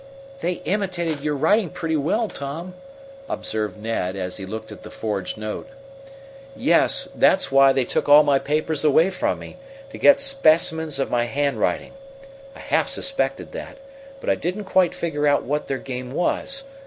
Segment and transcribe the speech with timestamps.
[0.39, 2.73] "They imitated your writing pretty well, Tom,"
[3.29, 5.69] Observed Ned, as he looked at the forged note.
[6.55, 9.57] "Yes; that's why they took all my papers away from me
[9.91, 11.93] to get specimens of my handwriting.
[12.55, 13.77] I half suspected that,
[14.19, 16.63] but I didn't quite figure out what their game was.